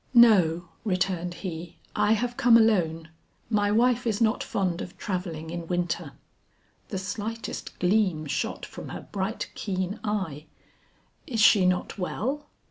[0.15, 3.09] "No," returned he, "I have come alone;
[3.51, 6.13] my wife is not fond of travelling in winter."
[6.87, 10.47] The slightest gleam shot from her bright keen eye.
[11.27, 12.47] "Is she not well?"